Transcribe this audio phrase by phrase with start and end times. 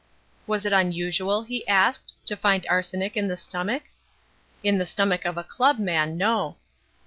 [0.47, 3.83] Was it unusual, he asked, to find arsenic in the stomach?
[4.63, 6.57] In the stomach of a club man, no.